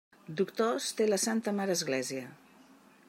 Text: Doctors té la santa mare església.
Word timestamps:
Doctors 0.39 0.87
té 1.01 1.07
la 1.09 1.19
santa 1.25 1.55
mare 1.59 1.77
església. 1.81 2.25